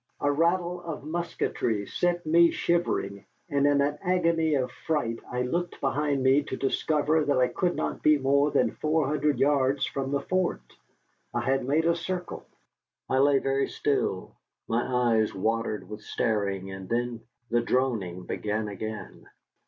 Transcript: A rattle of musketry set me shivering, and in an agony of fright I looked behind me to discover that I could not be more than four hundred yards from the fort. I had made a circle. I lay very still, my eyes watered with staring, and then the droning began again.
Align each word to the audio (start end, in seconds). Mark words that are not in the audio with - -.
A 0.19 0.31
rattle 0.31 0.81
of 0.81 1.03
musketry 1.03 1.85
set 1.85 2.25
me 2.25 2.49
shivering, 2.49 3.23
and 3.51 3.67
in 3.67 3.81
an 3.81 3.99
agony 4.01 4.55
of 4.55 4.71
fright 4.71 5.19
I 5.31 5.43
looked 5.43 5.79
behind 5.79 6.23
me 6.23 6.41
to 6.41 6.57
discover 6.57 7.23
that 7.23 7.37
I 7.37 7.49
could 7.49 7.75
not 7.75 8.01
be 8.01 8.17
more 8.17 8.49
than 8.49 8.71
four 8.71 9.05
hundred 9.07 9.37
yards 9.37 9.85
from 9.85 10.09
the 10.09 10.21
fort. 10.21 10.63
I 11.35 11.41
had 11.41 11.67
made 11.67 11.85
a 11.85 11.95
circle. 11.95 12.47
I 13.11 13.19
lay 13.19 13.37
very 13.37 13.67
still, 13.67 14.35
my 14.67 14.81
eyes 15.17 15.35
watered 15.35 15.87
with 15.87 16.01
staring, 16.01 16.71
and 16.71 16.89
then 16.89 17.21
the 17.51 17.61
droning 17.61 18.23
began 18.23 18.69
again. 18.69 19.27